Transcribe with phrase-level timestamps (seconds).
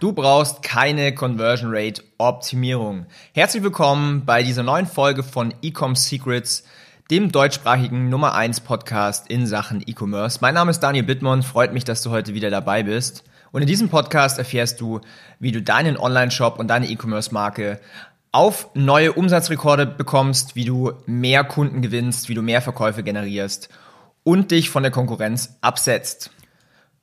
[0.00, 3.04] Du brauchst keine Conversion Rate Optimierung.
[3.34, 6.64] Herzlich willkommen bei dieser neuen Folge von Ecom Secrets,
[7.10, 10.38] dem deutschsprachigen Nummer 1 Podcast in Sachen E-Commerce.
[10.40, 13.24] Mein Name ist Daniel Bittmann, freut mich, dass du heute wieder dabei bist.
[13.52, 15.02] Und in diesem Podcast erfährst du,
[15.38, 17.78] wie du deinen Online-Shop und deine E-Commerce-Marke
[18.32, 23.68] auf neue Umsatzrekorde bekommst, wie du mehr Kunden gewinnst, wie du mehr Verkäufe generierst
[24.24, 26.30] und dich von der Konkurrenz absetzt.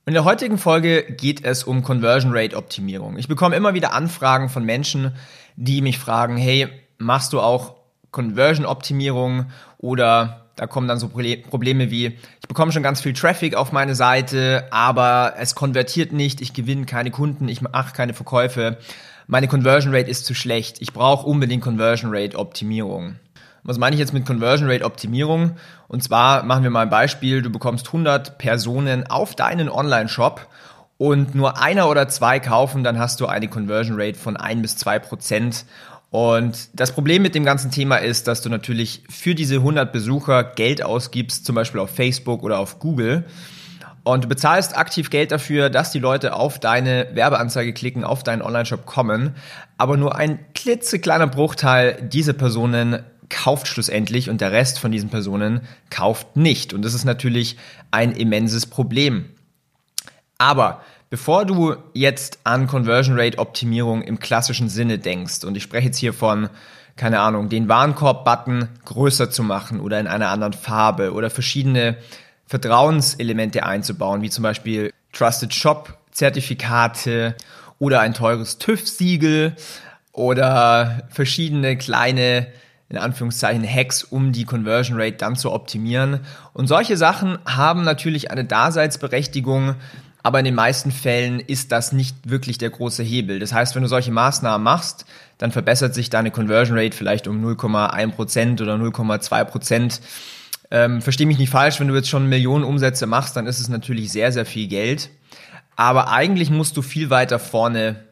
[0.07, 3.17] In der heutigen Folge geht es um Conversion Rate Optimierung.
[3.17, 5.11] Ich bekomme immer wieder Anfragen von Menschen,
[5.57, 7.75] die mich fragen, hey, machst du auch
[8.11, 13.55] Conversion Optimierung oder da kommen dann so Probleme wie, ich bekomme schon ganz viel Traffic
[13.55, 18.77] auf meine Seite, aber es konvertiert nicht, ich gewinne keine Kunden, ich mache keine Verkäufe,
[19.27, 23.17] meine Conversion Rate ist zu schlecht, ich brauche unbedingt Conversion Rate Optimierung.
[23.67, 25.57] Was meine ich jetzt mit Conversion Rate Optimierung?
[25.89, 27.41] Und zwar machen wir mal ein Beispiel.
[27.41, 30.47] Du bekommst 100 Personen auf deinen Online-Shop
[30.97, 34.77] und nur einer oder zwei kaufen, dann hast du eine Conversion Rate von ein bis
[34.77, 35.65] zwei Prozent.
[36.11, 40.45] Und das Problem mit dem ganzen Thema ist, dass du natürlich für diese 100 Besucher
[40.45, 43.25] Geld ausgibst, zum Beispiel auf Facebook oder auf Google.
[44.05, 48.41] Und du bezahlst aktiv Geld dafür, dass die Leute auf deine Werbeanzeige klicken, auf deinen
[48.41, 49.35] Online-Shop kommen.
[49.77, 55.61] Aber nur ein klitzekleiner Bruchteil dieser Personen kauft schlussendlich und der Rest von diesen Personen
[55.89, 56.73] kauft nicht.
[56.73, 57.57] Und das ist natürlich
[57.91, 59.29] ein immenses Problem.
[60.37, 65.87] Aber bevor du jetzt an Conversion Rate Optimierung im klassischen Sinne denkst, und ich spreche
[65.87, 66.49] jetzt hier von,
[66.95, 71.97] keine Ahnung, den Warenkorb-Button größer zu machen oder in einer anderen Farbe oder verschiedene
[72.45, 77.35] Vertrauenselemente einzubauen, wie zum Beispiel Trusted Shop Zertifikate
[77.79, 79.55] oder ein teures TÜV-Siegel
[80.11, 82.47] oder verschiedene kleine
[82.89, 86.21] in Anführungszeichen Hacks, um die Conversion Rate dann zu optimieren.
[86.53, 89.75] Und solche Sachen haben natürlich eine Daseinsberechtigung,
[90.23, 93.39] aber in den meisten Fällen ist das nicht wirklich der große Hebel.
[93.39, 95.05] Das heißt, wenn du solche Maßnahmen machst,
[95.37, 99.99] dann verbessert sich deine Conversion Rate vielleicht um 0,1% oder 0,2%.
[100.69, 103.69] Ähm, Versteh mich nicht falsch, wenn du jetzt schon Millionen Umsätze machst, dann ist es
[103.69, 105.09] natürlich sehr, sehr viel Geld.
[105.75, 108.06] Aber eigentlich musst du viel weiter vorne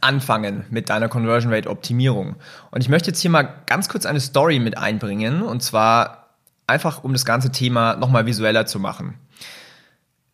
[0.00, 2.36] anfangen mit deiner Conversion Rate Optimierung.
[2.70, 6.28] Und ich möchte jetzt hier mal ganz kurz eine Story mit einbringen und zwar
[6.66, 9.14] einfach um das ganze Thema nochmal visueller zu machen.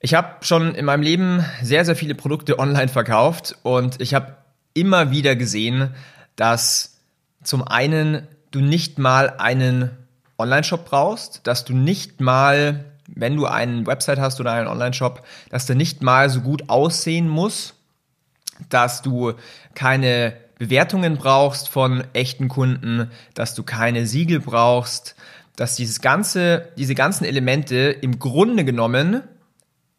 [0.00, 4.36] Ich habe schon in meinem Leben sehr, sehr viele Produkte online verkauft und ich habe
[4.74, 5.94] immer wieder gesehen,
[6.36, 6.98] dass
[7.42, 9.90] zum einen du nicht mal einen
[10.38, 15.66] Online-Shop brauchst, dass du nicht mal, wenn du einen Website hast oder einen Online-Shop, dass
[15.66, 17.73] der nicht mal so gut aussehen muss,
[18.68, 19.34] dass du
[19.74, 25.16] keine Bewertungen brauchst von echten Kunden, dass du keine Siegel brauchst,
[25.56, 29.22] dass dieses ganze, diese ganzen Elemente im Grunde genommen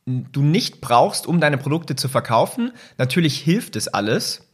[0.06, 2.72] du nicht brauchst, um deine Produkte zu verkaufen.
[2.98, 4.48] Natürlich hilft es alles,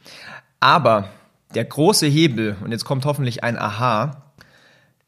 [0.59, 1.09] aber
[1.53, 4.31] der große Hebel, und jetzt kommt hoffentlich ein Aha,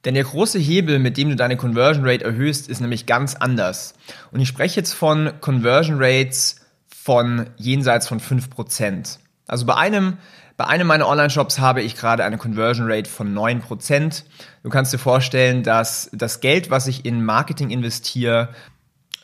[0.03, 3.94] denn der große Hebel, mit dem du deine Conversion Rate erhöhst, ist nämlich ganz anders.
[4.32, 6.62] Und ich spreche jetzt von Conversion Rates,
[7.03, 9.18] von jenseits von 5%.
[9.46, 10.18] Also bei einem,
[10.56, 14.24] bei einem meiner Online-Shops habe ich gerade eine Conversion Rate von 9%.
[14.64, 18.50] Du kannst dir vorstellen, dass das Geld, was ich in Marketing investiere,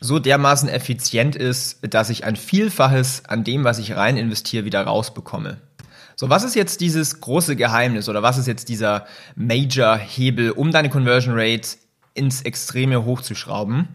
[0.02, 4.82] so dermaßen effizient ist, dass ich ein Vielfaches an dem, was ich rein investiere, wieder
[4.82, 5.62] rausbekomme.
[6.18, 10.90] So, was ist jetzt dieses große Geheimnis oder was ist jetzt dieser Major-Hebel, um deine
[10.90, 11.78] Conversion Rate
[12.14, 13.88] ins Extreme hochzuschrauben?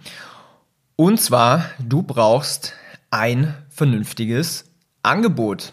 [0.96, 2.72] Und zwar, du brauchst
[3.14, 4.64] ein vernünftiges
[5.04, 5.72] Angebot.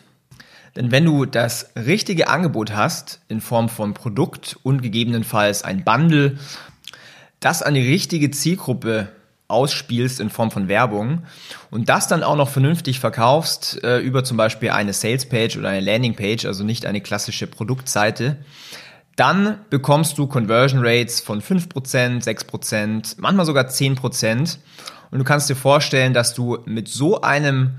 [0.76, 6.38] Denn wenn du das richtige Angebot hast, in Form von Produkt und gegebenenfalls ein Bundle,
[7.40, 9.10] das an die richtige Zielgruppe
[9.48, 11.24] ausspielst in Form von Werbung
[11.72, 15.82] und das dann auch noch vernünftig verkaufst äh, über zum Beispiel eine Salespage oder eine
[15.82, 18.38] Landingpage, also nicht eine klassische Produktseite,
[19.22, 24.58] dann bekommst du Conversion Rates von 5%, 6%, manchmal sogar 10%.
[25.12, 27.76] Und du kannst dir vorstellen, dass du mit so einem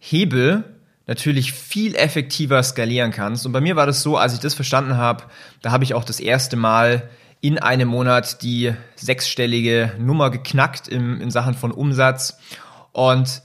[0.00, 0.64] Hebel
[1.06, 3.46] natürlich viel effektiver skalieren kannst.
[3.46, 5.22] Und bei mir war das so, als ich das verstanden habe,
[5.60, 7.08] da habe ich auch das erste Mal
[7.40, 12.38] in einem Monat die sechsstellige Nummer geknackt im, in Sachen von Umsatz.
[12.90, 13.42] Und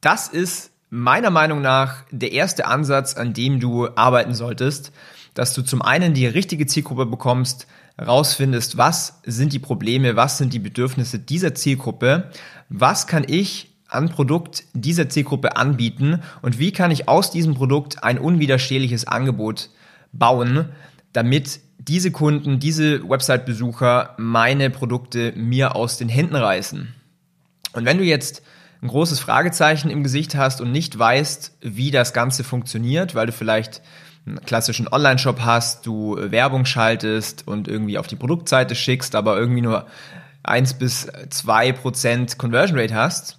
[0.00, 4.92] das ist meiner Meinung nach der erste Ansatz, an dem du arbeiten solltest,
[5.38, 10.52] dass du zum einen die richtige Zielgruppe bekommst, rausfindest, was sind die Probleme, was sind
[10.52, 12.32] die Bedürfnisse dieser Zielgruppe,
[12.68, 18.02] was kann ich an Produkt dieser Zielgruppe anbieten und wie kann ich aus diesem Produkt
[18.02, 19.70] ein unwiderstehliches Angebot
[20.12, 20.70] bauen,
[21.12, 26.92] damit diese Kunden, diese Website-Besucher meine Produkte mir aus den Händen reißen.
[27.74, 28.42] Und wenn du jetzt
[28.82, 33.32] ein großes Fragezeichen im Gesicht hast und nicht weißt, wie das Ganze funktioniert, weil du
[33.32, 33.82] vielleicht
[34.28, 39.62] einen klassischen Online-Shop hast, du Werbung schaltest und irgendwie auf die Produktseite schickst, aber irgendwie
[39.62, 39.86] nur
[40.42, 43.38] 1 bis 2 Prozent Conversion Rate hast,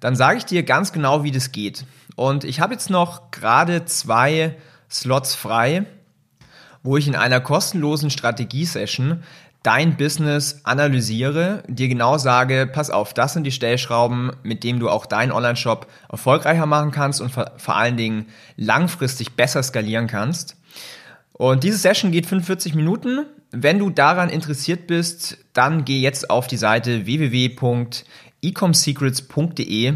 [0.00, 1.84] dann sage ich dir ganz genau, wie das geht.
[2.16, 4.56] Und ich habe jetzt noch gerade zwei
[4.90, 5.84] Slots frei,
[6.82, 9.22] wo ich in einer kostenlosen Strategie-Session
[9.66, 14.88] dein Business analysiere, dir genau sage, pass auf, das sind die Stellschrauben, mit denen du
[14.88, 18.26] auch deinen Online-Shop erfolgreicher machen kannst und vor allen Dingen
[18.56, 20.56] langfristig besser skalieren kannst.
[21.32, 23.26] Und diese Session geht 45 Minuten.
[23.50, 29.94] Wenn du daran interessiert bist, dann geh jetzt auf die Seite www.ecomsecrets.de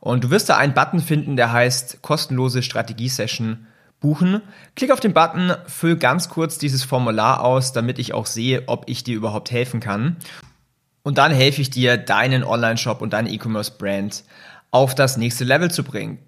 [0.00, 3.68] und du wirst da einen Button finden, der heißt kostenlose Strategie-Session
[4.02, 4.42] buchen.
[4.76, 8.84] Klick auf den Button, füll ganz kurz dieses Formular aus, damit ich auch sehe, ob
[8.88, 10.18] ich dir überhaupt helfen kann.
[11.02, 14.24] Und dann helfe ich dir, deinen Online-Shop und deine E-Commerce-Brand
[14.70, 16.18] auf das nächste Level zu bringen.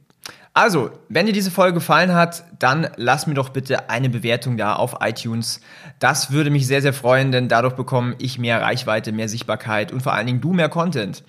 [0.56, 4.75] Also, wenn dir diese Folge gefallen hat, dann lass mir doch bitte eine Bewertung da
[4.77, 5.61] auf iTunes.
[5.99, 10.03] Das würde mich sehr, sehr freuen, denn dadurch bekomme ich mehr Reichweite, mehr Sichtbarkeit und
[10.03, 11.25] vor allen Dingen du mehr Content.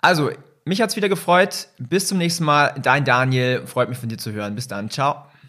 [0.00, 0.30] Also,
[0.64, 1.68] mich hat's wieder gefreut.
[1.78, 2.74] Bis zum nächsten Mal.
[2.80, 3.66] Dein Daniel.
[3.66, 4.54] Freut mich von dir zu hören.
[4.54, 4.88] Bis dann.
[4.88, 5.26] Ciao.